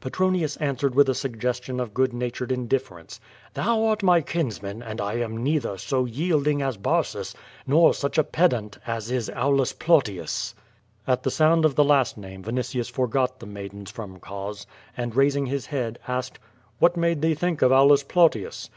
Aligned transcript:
Petronius 0.00 0.56
answered 0.62 0.94
with 0.94 1.10
a 1.10 1.14
suggestion 1.14 1.78
of 1.78 1.92
good 1.92 2.14
natured 2.14 2.50
in 2.50 2.66
difference: 2.66 3.20
"Thou 3.52 3.84
art 3.84 4.02
my 4.02 4.22
kinsman, 4.22 4.82
and 4.82 4.98
I 4.98 5.16
am 5.18 5.36
neither 5.42 5.76
so 5.76 6.06
yielding 6.06 6.62
as 6.62 6.78
Barsus, 6.78 7.34
nor 7.66 7.92
such 7.92 8.16
a 8.16 8.24
pedant 8.24 8.78
as 8.86 9.10
is 9.10 9.28
Aulus 9.28 9.74
Plautius/' 9.74 10.54
At 11.06 11.22
the 11.22 11.30
sound 11.30 11.66
of 11.66 11.74
the 11.74 11.84
last 11.84 12.16
name 12.16 12.42
Vinitius 12.42 12.90
forgot 12.90 13.40
the 13.40 13.46
maidens 13.46 13.90
from 13.90 14.18
Cos, 14.20 14.66
and, 14.96 15.14
raising 15.14 15.44
his 15.44 15.66
head, 15.66 15.98
asked: 16.08 16.38
"What 16.78 16.96
made 16.96 17.20
thee 17.20 17.34
think 17.34 17.60
of 17.60 17.70
Aulus 17.70 18.04
Plautius? 18.04 18.70